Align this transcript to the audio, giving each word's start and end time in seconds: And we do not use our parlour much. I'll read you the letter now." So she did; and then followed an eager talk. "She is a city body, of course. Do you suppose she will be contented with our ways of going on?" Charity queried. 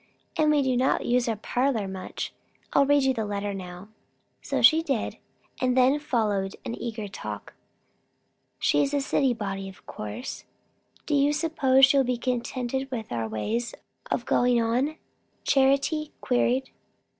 And 0.35 0.49
we 0.49 0.63
do 0.63 0.75
not 0.75 1.05
use 1.05 1.29
our 1.29 1.35
parlour 1.35 1.87
much. 1.87 2.33
I'll 2.73 2.87
read 2.87 3.03
you 3.03 3.13
the 3.13 3.23
letter 3.23 3.53
now." 3.53 3.89
So 4.41 4.63
she 4.63 4.81
did; 4.81 5.19
and 5.61 5.77
then 5.77 5.99
followed 5.99 6.55
an 6.65 6.73
eager 6.81 7.07
talk. 7.07 7.53
"She 8.57 8.81
is 8.81 8.95
a 8.95 9.01
city 9.01 9.35
body, 9.35 9.69
of 9.69 9.85
course. 9.85 10.43
Do 11.05 11.13
you 11.13 11.31
suppose 11.33 11.85
she 11.85 11.97
will 11.97 12.03
be 12.03 12.17
contented 12.17 12.89
with 12.89 13.11
our 13.11 13.27
ways 13.29 13.75
of 14.09 14.25
going 14.25 14.59
on?" 14.59 14.95
Charity 15.43 16.13
queried. 16.19 16.71